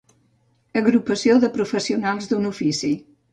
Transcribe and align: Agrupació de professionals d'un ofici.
Agrupació 0.81 1.35
de 1.43 1.49
professionals 1.59 2.31
d'un 2.33 2.49
ofici. 2.55 2.93